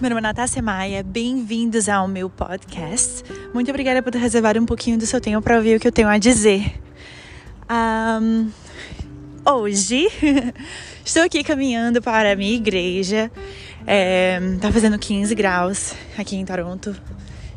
[0.00, 3.24] Meu nome é Natácia Maia, bem-vindos ao meu podcast.
[3.52, 5.92] Muito obrigada por ter reservado um pouquinho do seu tempo para ouvir o que eu
[5.92, 6.72] tenho a dizer.
[7.68, 8.48] Um,
[9.44, 10.06] hoje
[11.04, 13.28] estou aqui caminhando para a minha igreja.
[13.84, 16.94] É, tá fazendo 15 graus aqui em Toronto.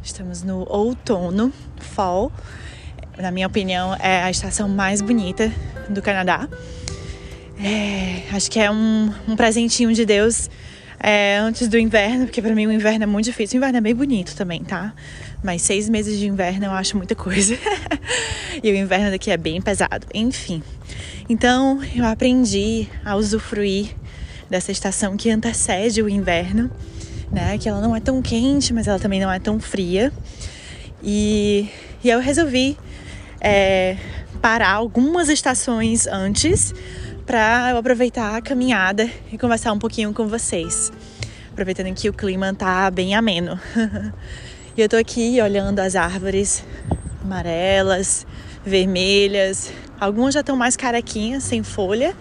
[0.02, 2.32] Estamos no outono, fall.
[3.20, 5.54] Na minha opinião, é a estação mais bonita
[5.88, 6.50] do Canadá.
[7.64, 10.50] É, acho que é um, um presentinho de Deus
[11.04, 13.58] é, antes do inverno, porque para mim o inverno é muito difícil.
[13.58, 14.94] O inverno é bem bonito também, tá?
[15.44, 17.58] Mas seis meses de inverno eu acho muita coisa.
[18.64, 20.06] e o inverno daqui é bem pesado.
[20.14, 20.62] Enfim.
[21.28, 23.96] Então eu aprendi a usufruir
[24.50, 26.70] dessa estação que antecede o inverno,
[27.32, 27.58] né?
[27.58, 30.14] Que ela não é tão quente, mas ela também não é tão fria.
[31.04, 31.68] E,
[32.04, 32.78] e eu resolvi
[33.40, 33.98] é,
[34.40, 36.76] parar algumas estações antes
[37.32, 40.92] para eu aproveitar a caminhada e conversar um pouquinho com vocês.
[41.50, 43.58] Aproveitando que o clima tá bem ameno.
[44.76, 46.62] e eu tô aqui olhando as árvores
[47.24, 48.28] amarelas,
[48.66, 49.72] vermelhas.
[49.98, 52.14] Algumas já estão mais carequinhas, sem folha,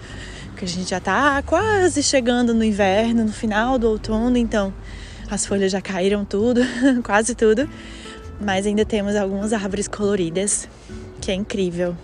[0.51, 4.73] porque a gente já tá quase chegando no inverno, no final do outono, então
[5.29, 6.61] as folhas já caíram tudo,
[7.03, 7.69] quase tudo.
[8.41, 10.69] Mas ainda temos algumas árvores coloridas,
[11.21, 11.97] que é incrível.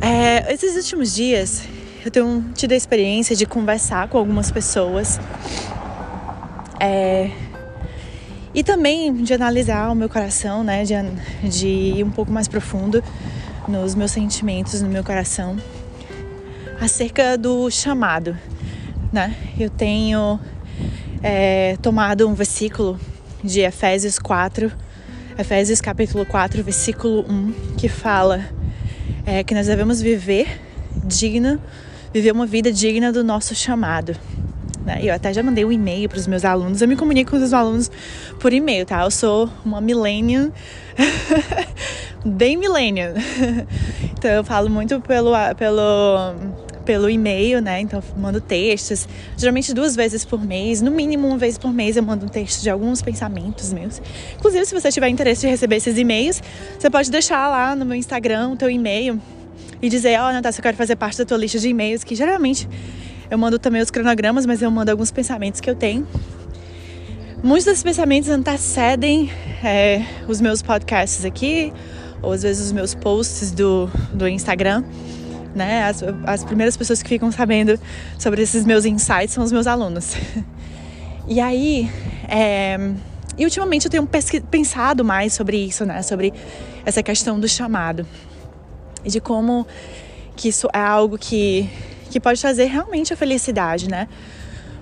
[0.00, 1.62] É, esses últimos dias
[2.04, 5.18] eu tenho tido a experiência de conversar com algumas pessoas
[6.80, 7.30] é,
[8.54, 10.84] e também de analisar o meu coração, né?
[10.84, 10.94] De,
[11.48, 13.02] de ir um pouco mais profundo
[13.66, 15.56] nos meus sentimentos, no meu coração,
[16.80, 18.36] acerca do chamado,
[19.12, 19.34] né?
[19.58, 20.40] Eu tenho
[21.22, 22.98] é, tomado um versículo
[23.42, 24.72] de Efésios 4,
[25.38, 28.44] Efésios capítulo 4, versículo 1, que fala
[29.28, 30.60] é que nós devemos viver
[31.04, 31.60] digno,
[32.12, 34.16] viver uma vida digna do nosso chamado.
[34.86, 35.00] Né?
[35.02, 36.80] Eu até já mandei um e-mail para os meus alunos.
[36.80, 37.90] Eu me comunico com os meus alunos
[38.40, 39.02] por e-mail, tá?
[39.02, 40.48] Eu sou uma millennial,
[42.24, 43.12] bem millennial.
[44.16, 46.34] então eu falo muito pelo, pelo,
[46.88, 47.82] pelo e-mail, né?
[47.82, 49.06] Então mando textos,
[49.36, 52.62] geralmente duas vezes por mês, no mínimo uma vez por mês eu mando um texto
[52.62, 54.00] de alguns pensamentos meus.
[54.38, 56.42] Inclusive, se você tiver interesse de receber esses e-mails,
[56.78, 59.20] você pode deixar lá no meu Instagram o teu e-mail
[59.82, 62.14] e dizer, ó, oh, Natália, eu quero fazer parte da tua lista de e-mails, que
[62.14, 62.66] geralmente
[63.30, 66.08] eu mando também os cronogramas, mas eu mando alguns pensamentos que eu tenho.
[67.42, 69.30] Muitos desses pensamentos antecedem
[69.62, 71.70] é, os meus podcasts aqui,
[72.22, 74.82] ou às vezes os meus posts do, do Instagram
[75.58, 75.84] né?
[75.84, 77.78] As, as primeiras pessoas que ficam sabendo
[78.18, 80.14] sobre esses meus insights são os meus alunos.
[81.30, 81.90] E aí,
[82.26, 82.78] é,
[83.36, 84.08] e ultimamente eu tenho
[84.50, 86.00] pensado mais sobre isso, né?
[86.00, 86.32] Sobre
[86.86, 88.06] essa questão do chamado
[89.04, 89.66] e de como
[90.34, 91.68] que isso é algo que,
[92.10, 94.08] que pode trazer realmente a felicidade, né?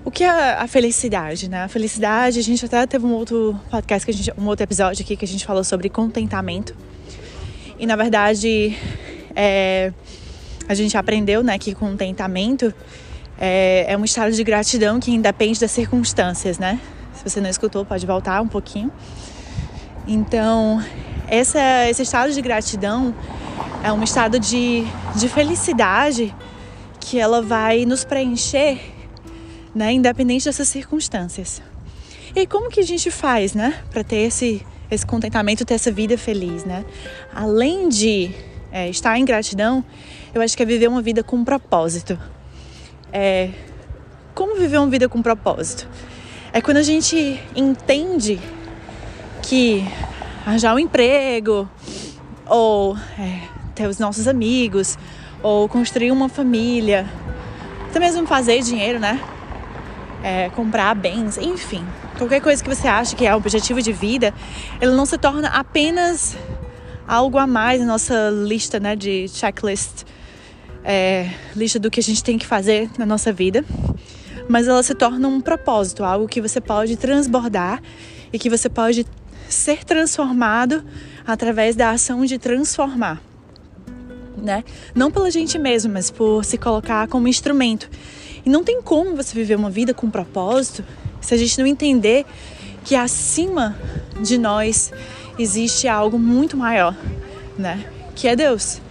[0.05, 1.63] O que é a felicidade, né?
[1.63, 5.03] A felicidade, a gente até teve um outro podcast, que a gente, um outro episódio
[5.03, 6.73] aqui que a gente falou sobre contentamento.
[7.77, 8.77] E na verdade,
[9.35, 9.91] é,
[10.67, 12.73] a gente aprendeu né, que contentamento
[13.39, 16.79] é, é um estado de gratidão que independe das circunstâncias, né?
[17.13, 18.91] Se você não escutou, pode voltar um pouquinho.
[20.07, 20.83] Então,
[21.27, 23.13] essa, esse estado de gratidão
[23.83, 24.83] é um estado de,
[25.15, 26.33] de felicidade
[26.99, 28.79] que ela vai nos preencher,
[29.73, 31.61] né, independente dessas circunstâncias.
[32.35, 36.17] E como que a gente faz, né, para ter esse, esse contentamento, ter essa vida
[36.17, 36.85] feliz, né?
[37.33, 38.31] Além de
[38.71, 39.83] é, estar em gratidão,
[40.33, 42.17] eu acho que é viver uma vida com propósito.
[43.11, 43.49] É,
[44.33, 45.87] como viver uma vida com propósito?
[46.53, 48.39] É quando a gente entende
[49.41, 49.85] que
[50.45, 51.69] arranjar um emprego,
[52.45, 53.41] ou é,
[53.75, 54.97] ter os nossos amigos,
[55.41, 57.05] ou construir uma família,
[57.89, 59.19] até mesmo fazer dinheiro, né?
[60.23, 61.85] É, comprar bens, enfim,
[62.17, 64.33] qualquer coisa que você acha que é o objetivo de vida,
[64.81, 66.35] ele não se torna apenas
[67.07, 70.03] algo a mais na nossa lista né, de checklist,
[70.83, 73.63] é, lista do que a gente tem que fazer na nossa vida,
[74.49, 77.81] mas ela se torna um propósito, algo que você pode transbordar
[78.31, 79.05] e que você pode
[79.49, 80.83] ser transformado
[81.25, 83.21] através da ação de transformar.
[84.37, 84.63] Né?
[84.93, 87.89] Não pela gente mesmo, mas por se colocar como instrumento.
[88.45, 90.83] E não tem como você viver uma vida com propósito
[91.19, 92.25] se a gente não entender
[92.83, 93.75] que acima
[94.21, 94.93] de nós
[95.37, 96.95] existe algo muito maior,
[97.57, 97.85] né?
[98.15, 98.81] Que é Deus.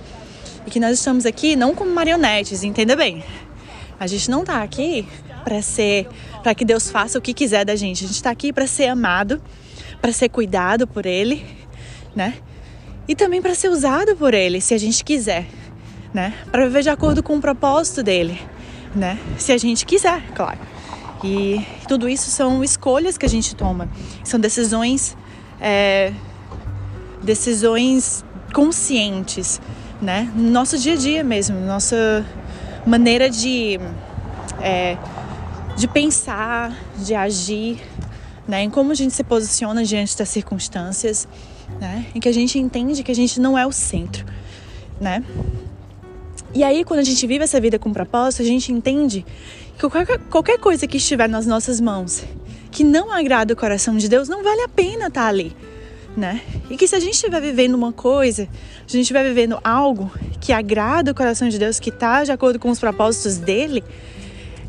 [0.67, 3.25] E que nós estamos aqui não como marionetes, entenda bem.
[3.99, 5.07] A gente não está aqui
[5.45, 6.09] para ser,
[6.43, 8.05] para que Deus faça o que quiser da gente.
[8.05, 9.41] A gente está aqui para ser amado,
[10.01, 11.47] para ser cuidado por Ele,
[12.15, 12.35] né?
[13.09, 15.47] E também para ser usado por Ele, se a gente quiser,
[16.13, 16.35] né?
[16.51, 18.41] Para viver de acordo com o propósito dele,
[18.95, 19.19] né?
[19.39, 20.59] Se a gente quiser, claro.
[21.23, 23.89] E tudo isso são escolhas que a gente toma,
[24.23, 25.17] são decisões,
[25.61, 26.13] é,
[27.23, 29.61] decisões conscientes,
[30.01, 30.31] né?
[30.35, 32.25] No nosso dia a dia mesmo, nossa
[32.87, 33.79] maneira de,
[34.61, 34.97] é,
[35.77, 37.81] de pensar, de agir,
[38.47, 38.63] né?
[38.63, 41.27] Em como a gente se posiciona diante das circunstâncias,
[41.81, 42.07] né?
[42.15, 44.25] Em que a gente entende que a gente não é o centro,
[45.01, 45.25] né?
[46.55, 49.27] E aí, quando a gente vive essa vida com propósito, a gente entende
[49.77, 52.25] que qualquer, qualquer coisa que estiver nas nossas mãos
[52.71, 55.57] que não agrada o coração de Deus, não vale a pena estar ali,
[56.17, 56.41] né?
[56.71, 60.11] E que se a gente estiver vivendo uma coisa, a gente estiver vivendo algo
[60.41, 63.85] que agrada o coração de Deus, que está de acordo com os propósitos dele,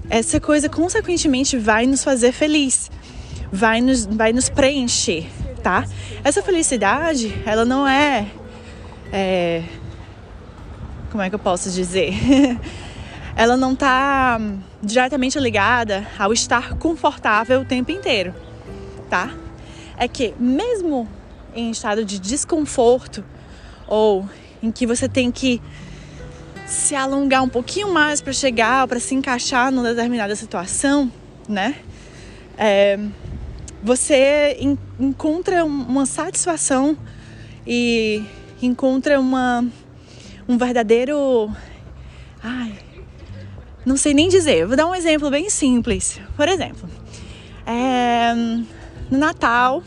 [0.09, 2.91] essa coisa consequentemente vai nos fazer feliz,
[3.51, 5.25] vai nos, vai nos preencher,
[5.63, 5.85] tá?
[6.23, 8.27] Essa felicidade, ela não é,
[9.11, 9.63] é
[11.11, 12.13] como é que eu posso dizer?
[13.35, 14.39] ela não está
[14.81, 18.33] diretamente ligada ao estar confortável o tempo inteiro,
[19.09, 19.31] tá?
[19.97, 21.07] É que mesmo
[21.55, 23.23] em estado de desconforto
[23.87, 24.27] ou
[24.61, 25.61] em que você tem que
[26.65, 31.11] se alongar um pouquinho mais para chegar, para se encaixar numa determinada situação,
[31.47, 31.75] né?
[32.57, 32.99] É,
[33.81, 36.97] você en encontra uma satisfação
[37.65, 38.23] e
[38.61, 39.63] encontra uma
[40.47, 41.51] um verdadeiro.
[42.41, 42.73] Ai,
[43.85, 44.65] não sei nem dizer.
[44.65, 46.19] vou dar um exemplo bem simples.
[46.35, 46.89] Por exemplo,
[47.65, 48.33] é,
[49.09, 49.83] no Natal,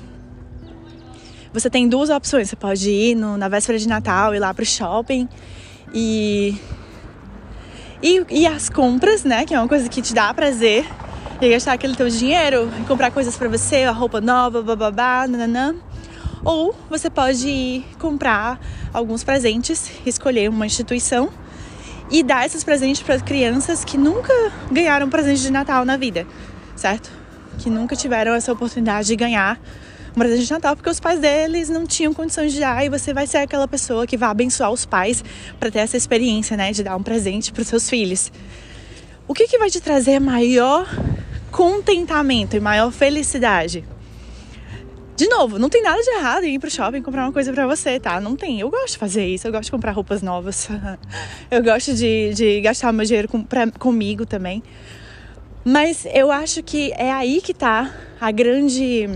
[1.52, 2.48] você tem duas opções.
[2.48, 5.28] Você pode ir no, na véspera de Natal, ir lá pro shopping
[5.92, 6.56] e,
[8.02, 9.44] e, e as compras, né?
[9.44, 10.86] Que é uma coisa que te dá prazer.
[11.40, 15.74] E gastar aquele teu dinheiro e comprar coisas para você, a roupa nova, bababá, nananã.
[16.44, 18.60] Ou você pode ir comprar
[18.92, 21.30] alguns presentes, escolher uma instituição
[22.10, 24.32] e dar esses presentes para crianças que nunca
[24.70, 26.26] ganharam presente de Natal na vida,
[26.76, 27.10] certo?
[27.58, 29.58] Que nunca tiveram essa oportunidade de ganhar
[30.18, 33.26] presente de Natal porque os pais deles não tinham condições de dar e você vai
[33.26, 35.24] ser aquela pessoa que vai abençoar os pais
[35.58, 38.32] para ter essa experiência, né, de dar um presente para os seus filhos.
[39.26, 40.88] O que, que vai te trazer maior
[41.50, 43.84] contentamento e maior felicidade?
[45.20, 47.66] De novo, não tem nada de errado em ir pro shopping comprar uma coisa para
[47.66, 48.18] você, tá?
[48.18, 48.58] Não tem.
[48.58, 50.66] Eu gosto de fazer isso, eu gosto de comprar roupas novas.
[51.50, 54.62] eu gosto de, de gastar meu dinheiro com, pra, comigo também.
[55.62, 59.10] Mas eu acho que é aí que tá a grande.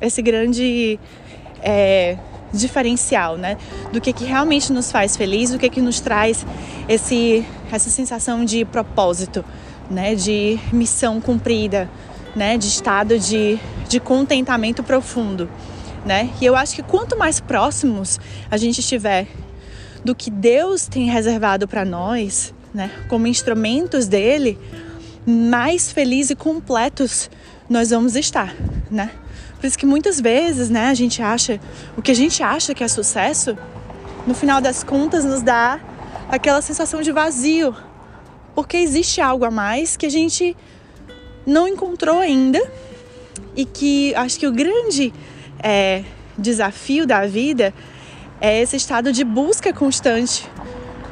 [0.00, 0.98] Esse grande
[1.62, 2.16] é,
[2.52, 3.56] diferencial, né?
[3.92, 6.46] Do que, que realmente nos faz feliz, do que, que nos traz
[6.88, 9.44] esse, essa sensação de propósito,
[9.90, 10.14] né?
[10.14, 11.88] De missão cumprida
[12.36, 13.58] né, de estado de,
[13.88, 15.48] de contentamento profundo,
[16.04, 16.30] né?
[16.38, 18.20] E eu acho que quanto mais próximos
[18.50, 19.26] a gente estiver
[20.04, 24.58] do que Deus tem reservado para nós, né, como instrumentos dele,
[25.26, 27.30] mais felizes e completos
[27.68, 28.54] nós vamos estar,
[28.90, 29.10] né?
[29.58, 31.60] Por isso que muitas vezes, né, a gente acha
[31.96, 33.56] o que a gente acha que é sucesso,
[34.26, 35.80] no final das contas nos dá
[36.28, 37.74] aquela sensação de vazio,
[38.54, 40.56] porque existe algo a mais que a gente
[41.46, 42.60] não encontrou ainda
[43.54, 45.12] e que acho que o grande
[45.62, 46.04] é,
[46.36, 47.72] desafio da vida
[48.40, 50.48] é esse estado de busca constante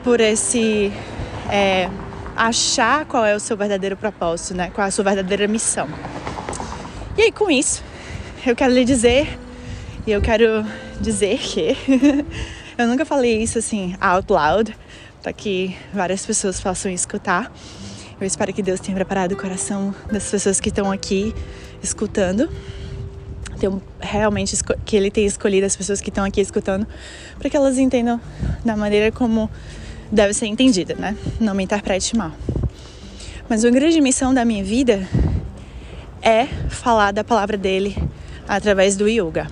[0.02, 0.93] por esse
[1.50, 1.88] é,
[2.37, 4.71] achar qual é o seu verdadeiro propósito, né?
[4.75, 5.88] Qual é a sua verdadeira missão.
[7.16, 7.83] E aí com isso,
[8.47, 9.39] eu quero lhe dizer
[10.07, 10.67] e eu quero
[11.01, 11.75] dizer que
[12.77, 14.77] eu nunca falei isso assim out loud
[15.23, 17.51] para que várias pessoas possam escutar.
[18.21, 21.35] Eu espero que Deus tenha preparado o coração das pessoas que estão aqui
[21.83, 22.51] escutando.
[23.99, 26.87] Realmente que Ele tenha escolhido as pessoas que estão aqui escutando
[27.39, 28.21] para que elas entendam
[28.63, 29.51] da maneira como
[30.13, 31.17] deve ser entendida, né?
[31.41, 32.33] Não me interprete mal.
[33.49, 35.09] Mas uma grande missão da minha vida
[36.21, 37.97] é falar da palavra dele
[38.49, 39.47] através do yoga.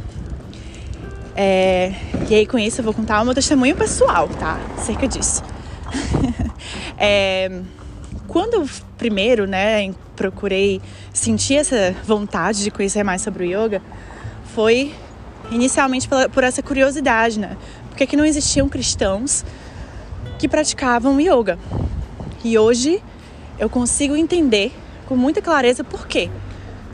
[1.34, 1.94] É,
[2.28, 4.60] e aí com isso eu vou contar o meu testemunho pessoal, tá?
[4.78, 5.42] Cerca disso.
[6.98, 7.60] é,
[8.28, 8.68] quando eu
[8.98, 10.80] primeiro, né, procurei
[11.12, 13.82] sentir essa vontade de conhecer mais sobre o yoga,
[14.54, 14.94] foi
[15.50, 17.56] inicialmente por essa curiosidade, né?
[17.88, 19.44] Porque que não existiam cristãos
[20.38, 21.58] que praticavam yoga.
[22.44, 23.02] E hoje
[23.58, 24.72] eu consigo entender
[25.06, 26.30] com muita clareza por quê,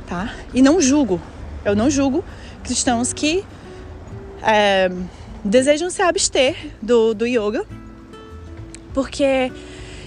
[0.06, 0.34] tá?
[0.52, 1.20] E não julgo.
[1.64, 2.24] Eu não julgo
[2.62, 3.44] cristãos que
[4.42, 4.90] é,
[5.44, 7.64] desejam se abster do, do yoga,
[8.94, 9.52] porque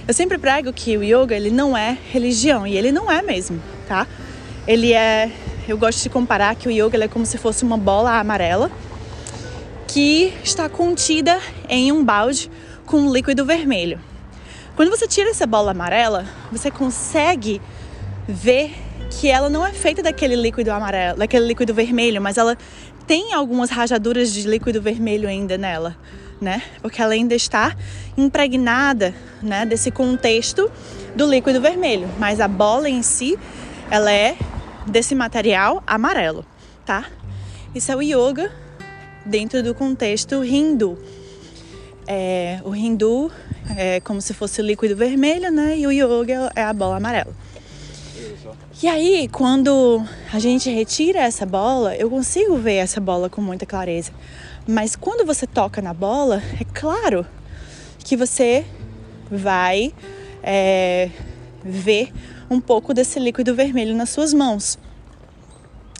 [0.08, 3.62] eu sempre prego que o yoga ele não é religião e ele não é mesmo,
[3.88, 4.08] tá?
[4.68, 5.32] Ele é,
[5.68, 8.72] eu gosto de comparar que o yoga é como se fosse uma bola amarela
[9.88, 12.50] que está contida em um balde
[12.86, 14.00] com um líquido vermelho.
[14.76, 17.62] Quando você tira essa bola amarela, você consegue
[18.28, 18.74] ver
[19.12, 22.58] que ela não é feita daquele líquido amarelo, daquele líquido vermelho, mas ela
[23.06, 25.98] tem algumas rajaduras de líquido vermelho ainda nela,
[26.40, 26.64] né?
[26.82, 27.76] Porque ela ainda está
[28.18, 30.72] impregnada, né, desse contexto
[31.16, 33.38] do líquido vermelho, mas a bola em si,
[33.90, 34.38] ela é
[34.88, 36.46] desse material amarelo,
[36.86, 37.06] tá?
[37.76, 38.52] Isso é o yoga
[39.26, 40.98] dentro do contexto hindu.
[42.08, 43.32] É, o hindu
[43.78, 45.78] é como se fosse o líquido vermelho, né?
[45.78, 47.34] E o yoga é a bola amarela.
[48.82, 53.66] E aí, quando a gente retira essa bola, eu consigo ver essa bola com muita
[53.66, 54.12] clareza.
[54.68, 57.26] Mas quando você toca na bola, é claro
[58.00, 58.66] que você
[59.30, 59.94] vai
[60.44, 61.10] é,
[61.64, 62.12] ver
[62.50, 64.78] um pouco desse líquido vermelho nas suas mãos.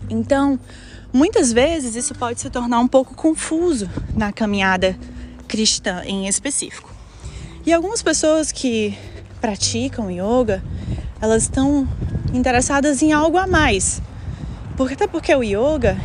[0.10, 0.60] Então,
[1.14, 4.98] muitas vezes isso pode se tornar um pouco confuso na caminhada
[5.48, 6.90] cristã em específico.
[7.66, 8.98] E algumas pessoas que
[9.40, 10.64] praticam yoga,
[11.22, 11.88] elas estão
[12.34, 14.02] interessadas em algo a mais.
[14.76, 15.98] Porque até porque o yoga,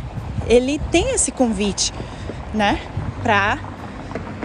[0.46, 1.92] ele tem esse convite,
[2.52, 2.80] né,
[3.23, 3.58] para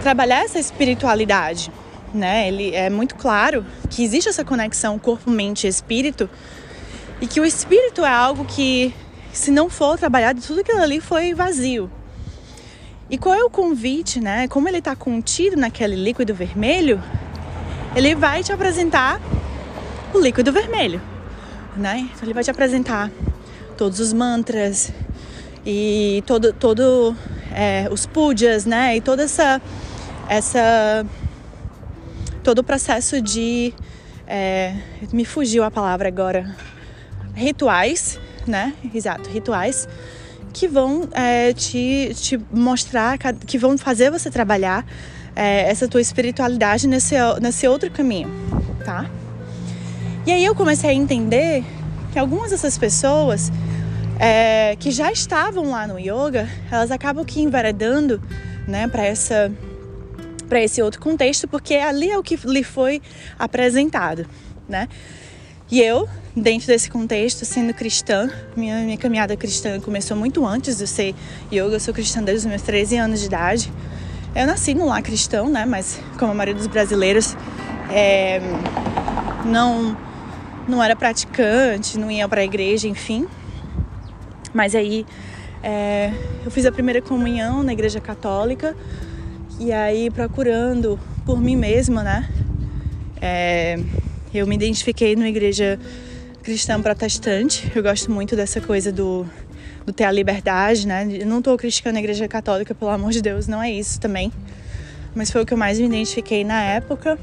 [0.02, 1.70] trabalhar essa espiritualidade,
[2.12, 2.48] né?
[2.48, 6.28] Ele é muito claro que existe essa conexão corpo, mente e espírito
[7.20, 8.92] e que o espírito é algo que
[9.32, 11.90] se não for trabalhado, tudo aquilo ali foi vazio.
[13.08, 14.48] E qual é o convite, né?
[14.48, 17.02] Como ele está contido naquele líquido vermelho,
[17.94, 19.20] ele vai te apresentar
[20.12, 21.00] o líquido vermelho,
[21.76, 22.08] né?
[22.12, 23.10] Então ele vai te apresentar
[23.76, 24.92] todos os mantras
[25.64, 27.16] e todo, todo
[27.52, 28.96] é, os pujas, né?
[28.96, 29.60] E toda essa,
[30.28, 31.06] essa
[32.42, 33.72] todo o processo de
[34.26, 34.74] é,
[35.12, 36.54] me fugiu a palavra agora
[37.34, 38.74] rituais né?
[38.94, 39.88] Exato, rituais
[40.52, 44.84] que vão é, te, te mostrar, que vão fazer você trabalhar
[45.34, 48.30] é, essa tua espiritualidade nesse, nesse outro caminho,
[48.84, 49.10] tá?
[50.24, 51.64] E aí eu comecei a entender
[52.12, 53.50] que algumas dessas pessoas
[54.20, 58.22] é, que já estavam lá no yoga, elas acabam que enveredando,
[58.68, 59.50] né, para essa
[60.48, 63.00] para esse outro contexto, porque ali é o que lhe foi
[63.38, 64.26] apresentado,
[64.68, 64.86] né?
[65.70, 70.82] E eu, dentro desse contexto, sendo cristã, minha, minha caminhada cristã começou muito antes de
[70.82, 71.14] eu ser
[71.50, 73.72] yoga, eu sou cristã desde os meus 13 anos de idade.
[74.36, 75.64] Eu nasci num lar cristão, né?
[75.64, 77.34] Mas como a maioria dos brasileiros,
[77.90, 78.38] é,
[79.46, 79.96] não,
[80.68, 83.26] não era praticante, não ia para a igreja, enfim.
[84.52, 85.06] Mas aí
[85.62, 86.12] é,
[86.44, 88.76] eu fiz a primeira comunhão na igreja católica
[89.58, 92.28] e aí procurando por mim mesma, né?
[93.20, 93.78] É,
[94.34, 95.78] eu me identifiquei numa igreja
[96.42, 97.70] cristã protestante.
[97.74, 99.24] Eu gosto muito dessa coisa do,
[99.86, 101.06] do ter a liberdade, né?
[101.08, 104.32] Eu não estou criticando a igreja católica, pelo amor de Deus, não é isso também.
[105.14, 107.18] Mas foi o que eu mais me identifiquei na época.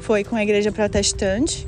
[0.00, 1.66] Foi com a igreja protestante,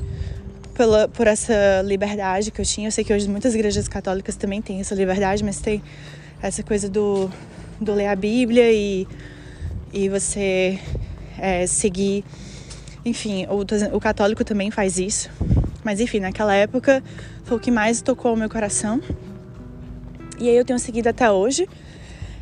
[0.77, 2.87] pela, por essa liberdade que eu tinha.
[2.87, 5.81] Eu sei que hoje muitas igrejas católicas também têm essa liberdade, mas tem
[6.39, 7.29] essa coisa do,
[7.81, 9.07] do ler a Bíblia e,
[9.91, 10.79] e você
[11.39, 12.23] é, seguir
[13.03, 15.29] enfim, o, o católico também faz isso.
[15.83, 17.01] Mas enfim, naquela época
[17.45, 19.01] foi o que mais tocou o meu coração.
[20.37, 21.67] E aí eu tenho seguido até hoje.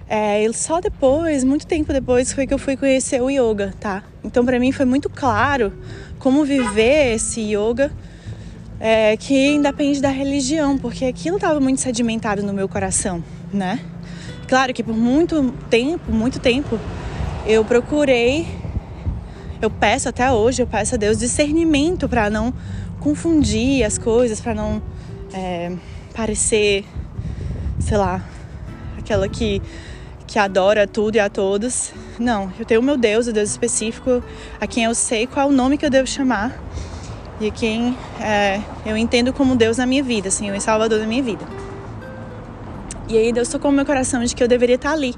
[0.09, 4.03] É, só depois, muito tempo depois, foi que eu fui conhecer o yoga, tá?
[4.23, 5.71] Então para mim foi muito claro
[6.19, 7.91] como viver esse yoga
[8.79, 13.79] é, que independe da religião, porque aquilo estava muito sedimentado no meu coração, né?
[14.47, 16.79] Claro que por muito tempo, muito tempo,
[17.47, 18.45] eu procurei
[19.61, 22.53] eu peço até hoje, eu peço a Deus discernimento para não
[22.99, 24.81] confundir as coisas, para não
[25.33, 25.71] é,
[26.13, 26.85] parecer,
[27.79, 28.23] sei lá,
[28.97, 29.61] aquela que,
[30.27, 31.93] que adora tudo e a todos.
[32.19, 34.23] Não, eu tenho o meu Deus, o Deus específico,
[34.59, 36.61] a quem eu sei qual é o nome que eu devo chamar
[37.39, 41.05] e a quem é, eu entendo como Deus na minha vida, Senhor e Salvador da
[41.05, 41.45] minha vida.
[43.07, 45.13] E aí Deus tocou no meu coração de que eu deveria estar ali.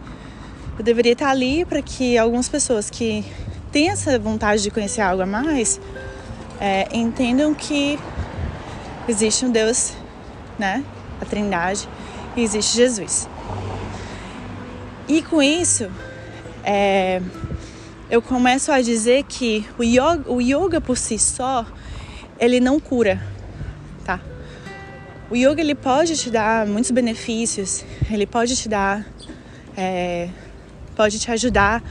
[0.77, 3.25] Eu deveria estar ali para que algumas pessoas que
[3.71, 5.79] tem essa vontade de conhecer algo a mais,
[6.59, 7.99] é, entendam que
[9.07, 9.93] existe um Deus,
[10.57, 10.83] né?
[11.21, 11.87] A Trindade,
[12.35, 13.29] e existe Jesus.
[15.07, 15.89] E com isso,
[16.63, 17.21] é,
[18.09, 21.65] eu começo a dizer que o yoga, o yoga por si só,
[22.39, 23.21] ele não cura,
[24.05, 24.19] tá?
[25.29, 29.05] O yoga ele pode te dar muitos benefícios, ele pode te dar,
[29.75, 30.29] é,
[30.95, 31.83] pode te ajudar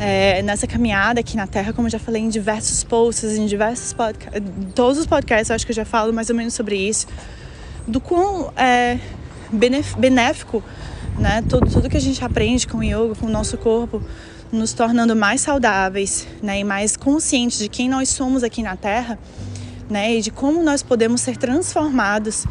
[0.00, 3.92] é, nessa caminhada aqui na Terra, como eu já falei em diversos posts, em diversos
[3.92, 4.42] podcasts,
[4.74, 7.06] todos os podcasts eu acho que eu já falo mais ou menos sobre isso,
[7.86, 8.98] do quão é,
[9.96, 10.62] benéfico,
[11.18, 14.00] né, tudo, tudo que a gente aprende com o yoga, com o nosso corpo,
[14.52, 19.18] nos tornando mais saudáveis, né, e mais conscientes de quem nós somos aqui na Terra,
[19.88, 22.46] né, e de como nós podemos ser transformados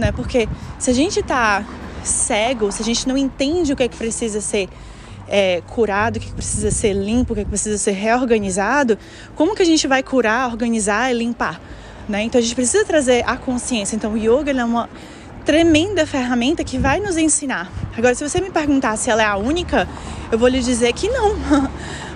[0.00, 0.10] né?
[0.10, 1.64] Porque se a gente tá
[2.02, 4.68] cego, se a gente não entende o que é que precisa ser
[5.28, 7.92] é, curado, o que, é que precisa ser limpo, o que, é que precisa ser
[7.92, 8.98] reorganizado,
[9.36, 11.60] como que a gente vai curar, organizar e limpar?
[12.08, 12.22] Né?
[12.22, 13.94] Então a gente precisa trazer a consciência.
[13.94, 14.88] Então o yoga é uma
[15.44, 17.70] tremenda ferramenta que vai nos ensinar.
[17.96, 19.86] Agora, se você me perguntar se ela é a única,
[20.32, 21.36] eu vou lhe dizer que não.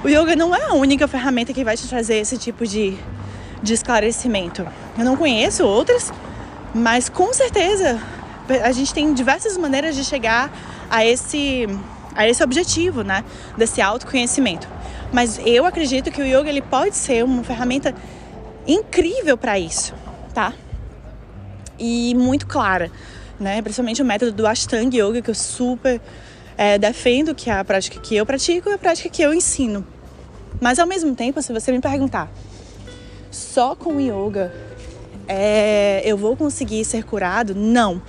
[0.04, 2.94] O yoga não é a única ferramenta que vai te trazer esse tipo de,
[3.64, 4.64] de esclarecimento.
[4.96, 6.12] Eu não conheço outras,
[6.74, 7.98] mas com certeza
[8.62, 10.52] a gente tem diversas maneiras de chegar
[10.90, 11.66] a esse,
[12.14, 13.24] a esse objetivo, né?
[13.56, 14.68] Desse autoconhecimento.
[15.10, 17.94] Mas eu acredito que o yoga ele pode ser uma ferramenta
[18.66, 19.94] incrível para isso,
[20.34, 20.52] tá?
[21.78, 22.90] E muito clara,
[23.40, 23.62] né?
[23.62, 26.00] Principalmente o método do Ashtanga Yoga que eu super
[26.58, 29.86] é, defendo, que é a prática que eu pratico e a prática que eu ensino.
[30.60, 32.30] Mas ao mesmo tempo, se você me perguntar,
[33.34, 34.52] só com yoga
[35.26, 37.54] é, eu vou conseguir ser curado?
[37.54, 38.00] Não.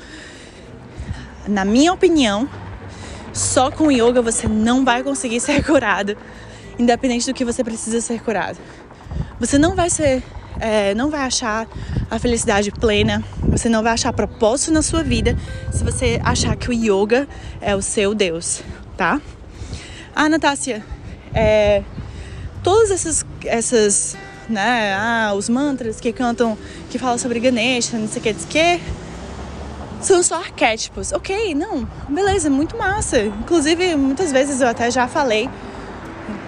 [1.48, 2.48] Na minha opinião,
[3.34, 6.18] só com yoga você não vai conseguir ser curado,
[6.78, 8.58] independente do que você precisa ser curado.
[9.40, 10.24] Você não vai ser,
[10.60, 11.68] é, não vai achar
[12.10, 15.38] a felicidade plena, você não vai achar propósito na sua vida
[15.72, 17.28] se você achar que o yoga
[17.62, 18.62] é o seu Deus,
[18.96, 19.22] tá?
[20.16, 20.84] Ah, Natácia,
[21.34, 21.84] é,
[22.64, 24.16] todas essas, essas
[24.50, 26.58] né, ah, os mantras que cantam,
[26.90, 28.82] que falam sobre Ganesha, não sei o que, não que,
[30.02, 31.12] são só arquétipos.
[31.12, 33.22] Ok, não, beleza, muito massa.
[33.22, 35.50] Inclusive, muitas vezes eu até já falei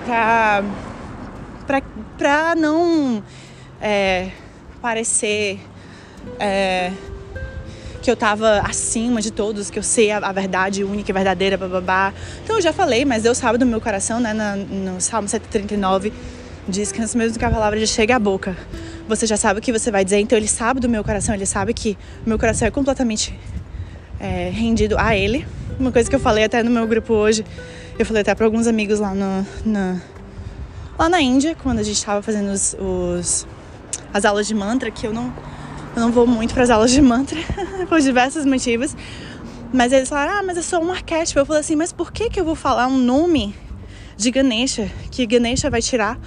[0.06, 0.64] pra,
[1.66, 1.82] pra,
[2.18, 3.24] pra não
[3.82, 4.30] é,
[4.82, 5.60] parecer
[6.40, 6.92] é,
[8.02, 11.58] que eu tava acima de todos, que eu sei a, a verdade única e verdadeira,
[11.58, 12.14] bababá.
[12.44, 14.34] Então eu já falei, mas Deus sabe do meu coração, né?
[14.34, 16.14] No Salmo 139
[16.68, 18.56] antes mesmo que a palavra já chega à boca,
[19.08, 20.20] você já sabe o que você vai dizer.
[20.20, 23.38] Então ele sabe do meu coração, ele sabe que meu coração é completamente
[24.20, 25.48] é, rendido a ele.
[25.80, 27.46] Uma coisa que eu falei até no meu grupo hoje,
[27.98, 30.02] eu falei até para alguns amigos lá no, na,
[31.00, 33.48] lá na Índia, quando a gente estava fazendo os, os,
[34.14, 35.34] as aulas de mantra, que eu não
[35.96, 37.40] eu não vou muito para as aulas de mantra
[37.90, 38.96] por diversos motivos.
[39.74, 41.40] Mas eles falaram: "Ah, mas é só um arquétipo".
[41.40, 43.56] Eu falei assim: "Mas por que que eu vou falar um nome
[44.16, 46.20] de Ganesha, que Ganesha vai tirar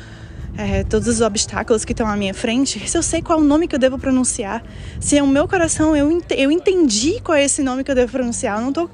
[0.57, 3.67] é, todos os obstáculos que estão à minha frente, se eu sei qual o nome
[3.67, 4.63] que eu devo pronunciar,
[5.01, 7.95] se é o meu coração eu, ent eu entendi qual é esse nome que eu
[7.95, 8.91] devo pronunciar, eu não tô,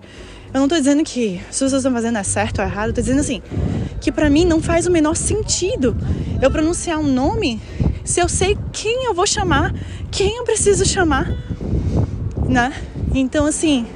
[0.55, 3.01] eu não tô dizendo que as pessoas estão fazendo é certo ou errado, eu tô
[3.01, 3.43] dizendo assim,
[4.01, 5.97] que para mim não faz o menor sentido
[6.41, 7.61] eu pronunciar um nome
[8.05, 9.75] se eu sei quem eu vou chamar,
[10.13, 11.29] quem eu preciso chamar,
[12.49, 12.73] né?
[13.13, 13.87] Então, assim,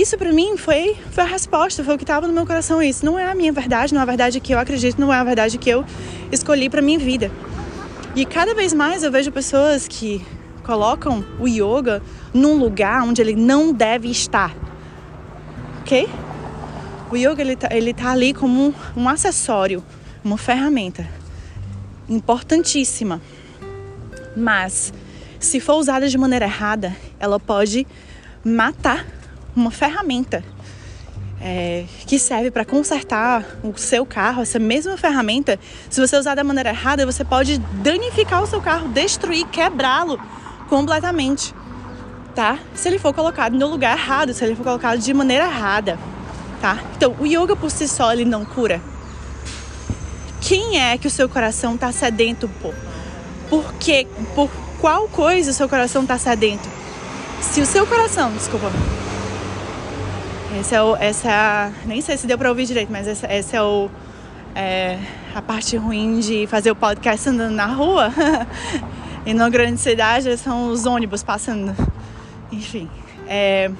[0.00, 2.82] isso para mim foi, foi a resposta, foi o que estava no meu coração.
[2.82, 5.16] Isso não é a minha verdade, não é a verdade que eu acredito, não é
[5.16, 5.84] a verdade que eu
[6.32, 7.30] escolhi para minha vida.
[8.14, 10.24] E cada vez mais eu vejo pessoas que
[10.64, 12.02] colocam o yoga
[12.34, 14.54] num lugar onde ele não deve estar,
[15.80, 16.08] ok?
[17.10, 19.84] O yoga ele tá, ele tá ali como um, um acessório,
[20.24, 21.08] uma ferramenta
[22.08, 23.20] importantíssima.
[24.36, 24.92] Mas
[25.38, 27.86] se for usada de maneira errada, ela pode
[28.44, 29.06] matar
[29.56, 30.44] uma ferramenta
[31.40, 34.42] é, que serve para consertar o seu carro.
[34.42, 38.88] Essa mesma ferramenta, se você usar da maneira errada, você pode danificar o seu carro,
[38.88, 40.20] destruir, quebrá-lo
[40.68, 41.54] completamente,
[42.34, 42.58] tá?
[42.74, 45.98] Se ele for colocado no lugar errado, se ele for colocado de maneira errada,
[46.60, 46.78] tá?
[46.96, 48.80] Então, o yoga por si só ele não cura
[50.46, 52.72] quem é que o seu coração está sedento por?
[53.50, 54.06] Por quê?
[54.32, 54.48] Por
[54.80, 56.68] qual coisa o seu coração está sedento?
[57.40, 58.70] Se o seu coração, desculpa.
[60.58, 63.56] Essa é, o, essa é nem sei se deu para ouvir direito, mas essa, essa
[63.56, 63.90] é, o,
[64.54, 64.98] é
[65.34, 68.12] a parte ruim de fazer o podcast andando na rua.
[69.26, 71.74] e numa grande cidade são os ônibus passando.
[72.50, 72.88] Enfim.
[73.26, 73.70] É,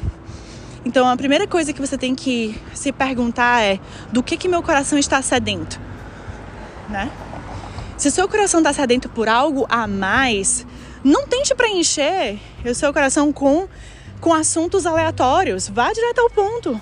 [0.85, 3.81] então a primeira coisa que você tem que se perguntar é
[4.12, 5.81] do que que meu coração está sedento?
[6.89, 7.11] né?
[7.97, 10.67] Se o seu coração está sedento por algo a mais,
[11.03, 13.69] não tente preencher o seu coração com,
[14.20, 15.68] com assuntos aleatórios.
[15.68, 16.81] Vá direto ao ponto.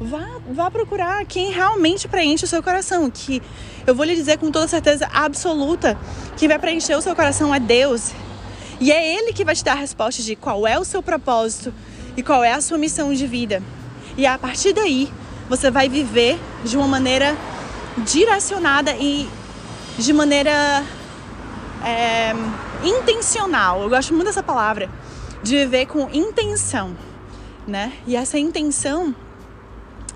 [0.00, 3.10] Vá, vá procurar quem realmente preenche o seu coração.
[3.10, 3.42] Que
[3.86, 5.98] eu vou lhe dizer com toda certeza absoluta:
[6.36, 8.12] quem vai preencher o seu coração é Deus.
[8.80, 11.74] E é Ele que vai te dar a resposta de qual é o seu propósito
[12.16, 13.62] e qual é a sua missão de vida.
[14.16, 15.12] E a partir daí,
[15.48, 17.36] você vai viver de uma maneira
[17.98, 19.28] direcionada e
[19.98, 20.84] de maneira
[21.84, 22.32] é,
[22.84, 23.82] intencional.
[23.82, 24.88] Eu gosto muito dessa palavra,
[25.42, 26.96] de viver com intenção,
[27.66, 27.92] né?
[28.06, 29.14] E essa intenção,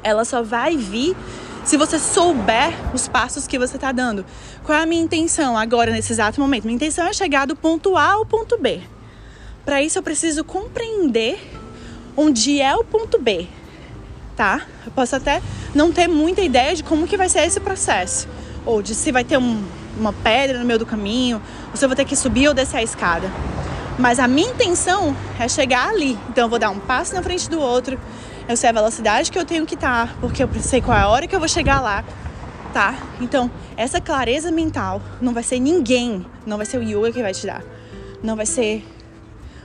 [0.02, 1.16] ela só vai vir
[1.64, 4.24] se você souber os passos que você está dando.
[4.64, 6.64] Qual é a minha intenção agora, nesse exato momento?
[6.64, 8.80] Minha intenção é chegar do ponto A ao ponto B.
[9.64, 11.38] Para isso, eu preciso compreender
[12.16, 13.46] onde é o ponto B,
[14.36, 14.66] tá?
[14.84, 15.40] Eu posso até
[15.74, 18.28] não ter muita ideia de como que vai ser esse processo,
[18.66, 19.64] ou de se vai ter um,
[19.96, 22.78] uma pedra no meio do caminho, ou se eu vou ter que subir ou descer
[22.78, 23.30] a escada.
[23.98, 26.18] Mas a minha intenção é chegar ali.
[26.28, 27.98] Então eu vou dar um passo na frente do outro.
[28.48, 31.02] Eu sei a velocidade que eu tenho que estar, tá, porque eu sei qual é
[31.02, 32.04] a hora que eu vou chegar lá,
[32.72, 32.96] tá?
[33.20, 37.32] Então, essa clareza mental não vai ser ninguém, não vai ser o yoga que vai
[37.32, 37.62] te dar.
[38.22, 38.84] Não vai ser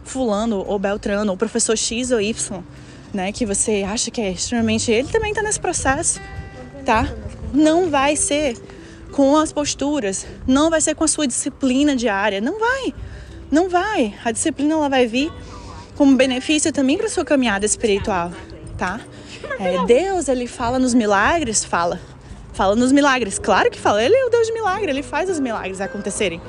[0.03, 2.63] fulano ou beltrano, ou professor X ou Y,
[3.13, 6.19] né, que você acha que é extremamente ele também está nesse processo,
[6.85, 7.07] tá?
[7.53, 8.57] Não vai ser
[9.11, 12.93] com as posturas, não vai ser com a sua disciplina diária, não vai.
[13.51, 14.13] Não vai.
[14.23, 15.31] A disciplina ela vai vir
[15.95, 18.31] como benefício também para sua caminhada espiritual,
[18.77, 18.99] tá?
[19.60, 21.99] É, Deus, ele fala nos milagres, fala.
[22.53, 23.39] Fala nos milagres.
[23.39, 24.03] Claro que fala.
[24.03, 26.41] Ele é o Deus de milagre, ele faz os milagres acontecerem,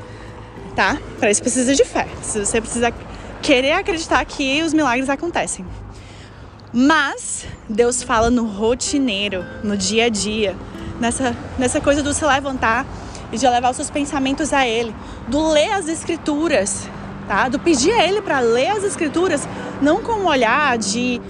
[0.75, 0.99] tá?
[1.19, 2.07] Para isso precisa de fé.
[2.23, 2.93] Você precisa
[3.41, 5.65] querer acreditar que os milagres acontecem.
[6.73, 10.55] Mas Deus fala no rotineiro, no dia a dia,
[11.01, 12.85] nessa, nessa coisa do se levantar
[13.33, 14.95] e de levar os seus pensamentos a Ele,
[15.27, 16.89] do ler as Escrituras,
[17.27, 17.49] tá?
[17.49, 19.49] Do pedir a Ele para ler as Escrituras,
[19.81, 21.21] não com um olhar de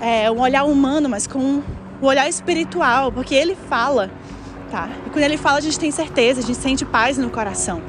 [0.00, 1.62] é, um olhar humano, mas com um
[2.00, 4.10] olhar espiritual, porque Ele fala,
[4.70, 4.88] tá?
[5.06, 7.82] E quando Ele fala, a gente tem certeza, a gente sente paz no coração.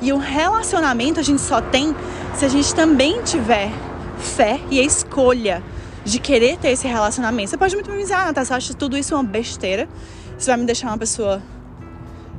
[0.00, 1.94] E um relacionamento a gente só tem
[2.34, 3.70] se a gente também tiver
[4.18, 5.62] fé e a escolha
[6.04, 7.50] de querer ter esse relacionamento.
[7.50, 9.88] Você pode muito me dizer, ah, Natasha, acha tudo isso uma besteira.
[10.38, 11.42] Isso vai me deixar uma pessoa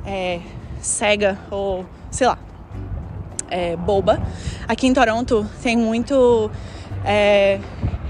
[0.06, 0.40] é,
[0.80, 2.38] cega ou, sei lá,
[3.48, 4.20] é, boba.
[4.66, 6.50] Aqui em Toronto tem muito
[7.04, 7.58] é,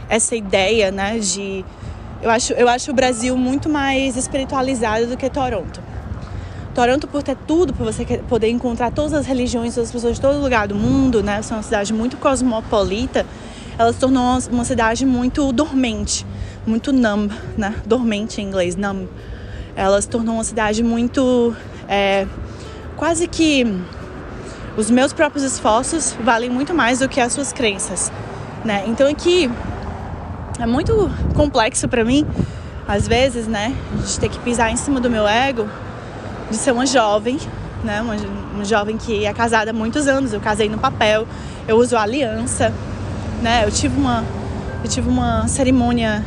[0.09, 1.65] essa ideia, né, de...
[2.23, 5.81] Eu acho, eu acho o Brasil muito mais espiritualizado do que Toronto.
[6.75, 10.39] Toronto, por ter tudo, por você poder encontrar todas as religiões, as pessoas de todo
[10.39, 11.43] lugar do mundo, né?
[11.43, 13.27] Ser uma cidade muito cosmopolita,
[13.77, 16.25] ela se tornou uma cidade muito dormente,
[16.67, 17.75] muito numb, né?
[17.85, 19.09] Dormente em inglês, numb.
[19.75, 21.57] Ela se tornou uma cidade muito
[21.89, 22.27] é,
[23.01, 23.67] quase que
[24.77, 28.13] os meus próprios esforços valem muito mais do que as suas crenças,
[28.63, 28.85] né?
[28.87, 29.51] Então aqui
[30.59, 32.27] é muito complexo para mim,
[32.87, 33.75] às vezes, né,
[34.07, 35.67] de ter que pisar em cima do meu ego,
[36.51, 37.39] de ser uma jovem,
[37.83, 38.15] né, uma,
[38.53, 40.35] uma jovem que é casada há muitos anos.
[40.35, 41.27] Eu casei no papel,
[41.67, 42.71] eu uso aliança,
[43.41, 43.65] né?
[43.65, 44.23] Eu tive uma
[44.85, 46.23] eu tive uma cerimônia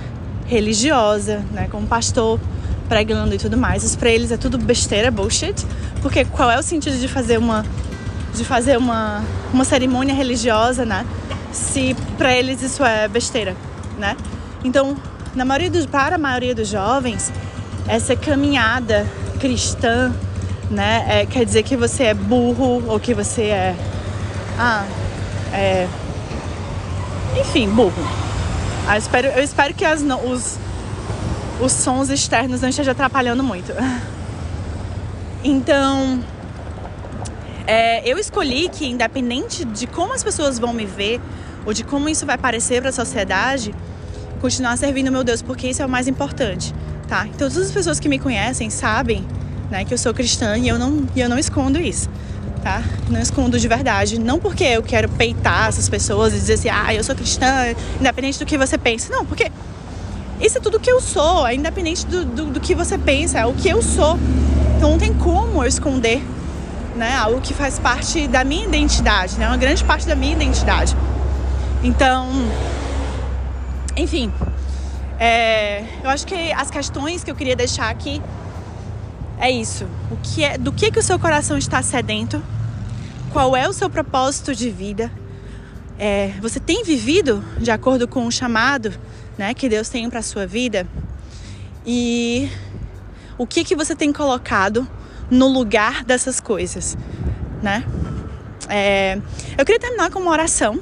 [0.47, 2.39] religiosa, né, com pastor
[2.93, 3.83] pregando e tudo mais.
[3.83, 5.55] Isso para eles é tudo besteira, bullshit.
[5.99, 7.65] Porque qual é o sentido de fazer uma
[8.35, 11.05] de fazer uma, uma cerimônia religiosa, né?
[11.51, 13.55] Se para eles isso é besteira,
[13.97, 14.15] né?
[14.63, 14.95] Então,
[15.35, 17.31] na maioria dos, para a maioria dos jovens,
[17.87, 19.05] essa caminhada
[19.39, 20.11] cristã,
[20.71, 23.75] né, é, quer dizer que você é burro ou que você é,
[24.57, 24.83] ah,
[25.53, 25.87] é,
[27.39, 28.03] enfim, burro.
[28.87, 30.57] Ah, eu espero, eu espero que as, os
[31.59, 33.73] os sons externos não estejam atrapalhando muito.
[35.43, 36.23] Então,
[37.67, 41.19] é, eu escolhi que, independente de como as pessoas vão me ver
[41.65, 43.73] ou de como isso vai parecer para a sociedade,
[44.41, 46.73] continuar servindo meu Deus, porque isso é o mais importante,
[47.07, 47.25] tá?
[47.27, 49.25] Então, todas as pessoas que me conhecem sabem,
[49.71, 52.09] né, que eu sou cristã e eu não, eu não escondo isso,
[52.61, 52.83] tá?
[53.09, 56.93] Não escondo de verdade, não porque eu quero peitar essas pessoas e dizer assim, ah,
[56.93, 57.47] eu sou cristã,
[57.99, 59.49] independente do que você pense, não, porque
[60.43, 63.45] isso é tudo que eu sou, é independente do, do, do, que você pensa, é
[63.45, 64.19] o que eu sou.
[64.75, 66.21] Então não tem como eu esconder
[66.97, 70.97] né, algo que faz parte da minha identidade, né, uma grande parte da minha identidade.
[71.81, 72.27] Então,
[73.95, 74.31] enfim,
[75.17, 78.21] é, eu acho que as questões que eu queria deixar aqui
[79.39, 79.85] é isso.
[80.11, 82.43] O que é, do que, que o seu coração está sedento?
[83.31, 85.09] Qual é o seu propósito de vida?
[85.97, 88.93] É, você tem vivido de acordo com o chamado?
[89.37, 90.87] Né, que Deus tem para sua vida
[91.85, 92.49] e
[93.37, 94.87] o que que você tem colocado
[95.29, 96.97] no lugar dessas coisas,
[97.61, 97.83] né?
[98.69, 99.17] É,
[99.57, 100.79] eu queria terminar com uma oração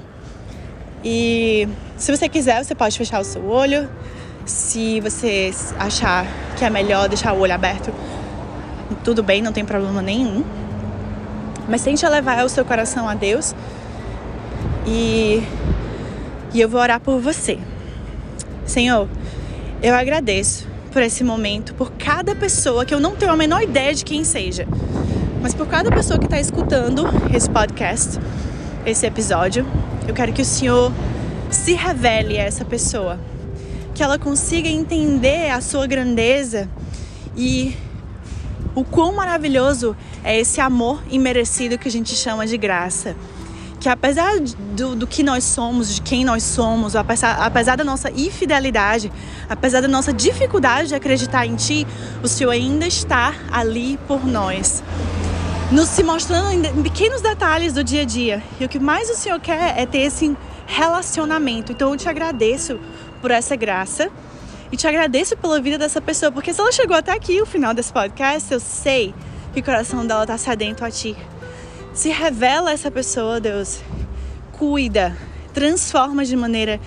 [1.03, 3.89] e se você quiser você pode fechar o seu olho,
[4.45, 6.25] se você achar
[6.57, 7.93] que é melhor deixar o olho aberto,
[9.03, 10.43] tudo bem, não tem problema nenhum.
[11.67, 13.55] Mas tente levar o seu coração a Deus
[14.85, 15.41] e,
[16.53, 17.57] e eu vou orar por você.
[18.65, 19.07] Senhor,
[19.81, 23.93] eu agradeço por esse momento, por cada pessoa que eu não tenho a menor ideia
[23.93, 24.67] de quem seja,
[25.41, 28.19] mas por cada pessoa que está escutando esse podcast,
[28.85, 29.65] esse episódio.
[30.07, 30.91] Eu quero que o Senhor
[31.49, 33.19] se revele a essa pessoa,
[33.93, 36.69] que ela consiga entender a sua grandeza
[37.35, 37.75] e
[38.75, 43.15] o quão maravilhoso é esse amor imerecido que a gente chama de graça
[43.81, 48.11] que apesar do, do, que nós somos, de quem nós somos, apesar, apesar da nossa
[48.11, 49.11] infidelidade,
[49.49, 51.87] apesar da nossa dificuldade de acreditar em Ti,
[52.21, 54.83] o Senhor ainda está ali por nós.
[55.71, 58.43] Nos se mostrando em pequenos detalhes do dia a dia.
[58.59, 61.71] E o que mais o Senhor quer é ter esse relacionamento.
[61.71, 62.79] Então eu te agradeço
[63.19, 64.11] por essa graça
[64.71, 67.73] e te agradeço pela vida dessa pessoa, porque se ela chegou até aqui, o final
[67.73, 69.11] desse podcast, eu sei
[69.53, 71.17] que o coração dela está sedento a Ti.
[71.93, 73.81] Se revela essa pessoa, Deus.
[74.53, 75.15] Cuida,
[75.53, 76.79] transforma de maneira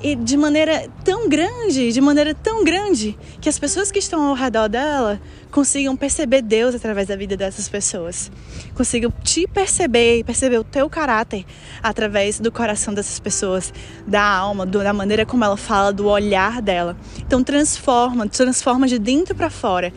[0.00, 4.34] e de maneira tão grande, de maneira tão grande, que as pessoas que estão ao
[4.34, 8.30] redor dela consigam perceber Deus através da vida dessas pessoas.
[8.74, 11.44] Consigam te perceber perceber o teu caráter
[11.82, 13.74] através do coração dessas pessoas,
[14.06, 16.96] da alma, da maneira como ela fala, do olhar dela.
[17.18, 19.92] Então transforma, transforma de dentro para fora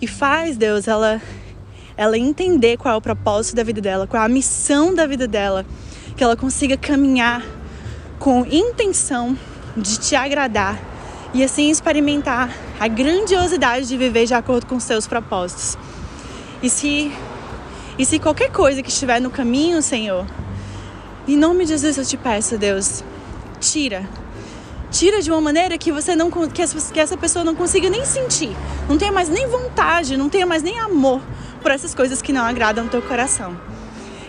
[0.00, 1.20] e faz Deus ela
[1.96, 5.26] ela entender qual é o propósito da vida dela, qual é a missão da vida
[5.26, 5.64] dela,
[6.16, 7.42] que ela consiga caminhar
[8.18, 9.36] com intenção
[9.76, 10.78] de te agradar
[11.32, 15.76] e assim experimentar a grandiosidade de viver de acordo com seus propósitos.
[16.62, 17.12] E se
[17.98, 20.26] e se qualquer coisa que estiver no caminho, Senhor,
[21.26, 23.02] em nome de Jesus eu te peço, Deus,
[23.58, 24.06] tira.
[24.90, 28.54] Tira de uma maneira que você não que essa pessoa não consiga nem sentir,
[28.88, 31.20] não tenha mais nem vontade, não tenha mais nem amor
[31.66, 33.60] por essas coisas que não agradam o teu coração.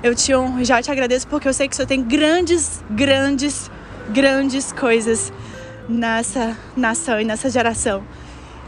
[0.01, 3.69] Eu te honro, já te agradeço porque eu sei que o Senhor tem grandes, grandes,
[4.09, 5.31] grandes coisas
[5.87, 8.03] nessa nação e nessa geração.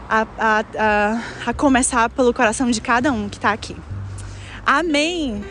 [0.08, 3.76] A, a, a, a começar pelo coração de cada um que está aqui.
[4.64, 5.44] Amém!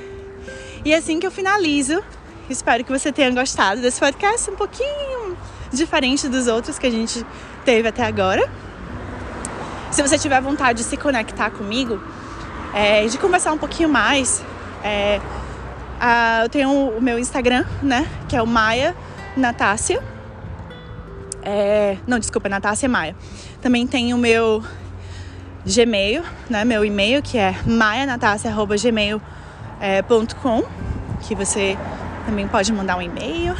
[0.85, 2.01] E assim que eu finalizo,
[2.49, 5.37] espero que você tenha gostado desse podcast um pouquinho
[5.73, 7.25] diferente dos outros que a gente
[7.65, 8.49] teve até agora.
[9.91, 11.99] Se você tiver vontade de se conectar comigo,
[12.73, 14.43] é, de conversar um pouquinho mais.
[14.83, 15.19] É,
[15.99, 18.07] a, eu tenho o meu Instagram, né?
[18.27, 18.95] Que é o Maia
[19.35, 20.01] Natácia.
[21.41, 23.15] É, não, desculpa, Natácia Maia.
[23.61, 24.63] Também tem o meu
[25.65, 26.63] Gmail, né?
[26.65, 29.19] Meu e-mail, que é maianatácia.gmail.com,
[29.81, 30.03] é,
[31.21, 31.77] que você
[32.25, 33.55] também pode mandar um e-mail.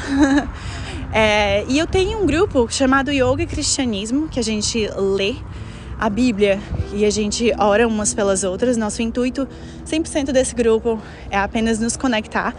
[1.11, 5.35] é, e eu tenho um grupo chamado Yoga e Cristianismo, que a gente lê
[5.99, 6.59] a Bíblia
[6.93, 8.77] e a gente ora umas pelas outras.
[8.77, 9.47] Nosso intuito
[9.85, 12.55] 100% desse grupo é apenas nos conectar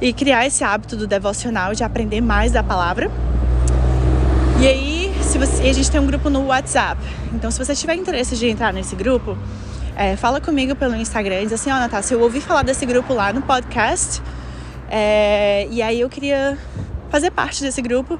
[0.00, 3.10] e criar esse hábito do devocional de aprender mais da palavra.
[4.60, 7.00] E aí, se você, a gente tem um grupo no WhatsApp.
[7.32, 9.38] Então, se você tiver interesse de entrar nesse grupo,
[9.96, 11.42] é, fala comigo pelo Instagram.
[11.44, 14.20] Diz assim: Ó, oh, Natália, eu ouvi falar desse grupo lá no podcast.
[14.90, 16.58] É, e aí eu queria
[17.08, 18.18] fazer parte desse grupo.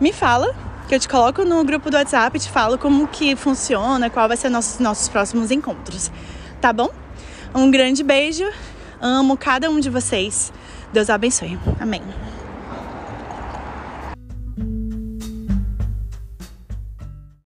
[0.00, 0.54] Me fala
[0.90, 4.26] que eu te coloco no grupo do WhatsApp e te falo como que funciona, qual
[4.26, 6.10] vai ser nossos nossos próximos encontros.
[6.60, 6.90] Tá bom?
[7.54, 8.44] Um grande beijo.
[9.00, 10.52] Amo cada um de vocês.
[10.92, 11.56] Deus abençoe.
[11.78, 12.02] Amém.